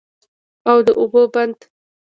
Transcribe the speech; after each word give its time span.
او 0.69 0.77
د 0.85 0.87
اوبو 0.99 1.21
بند 1.33 1.57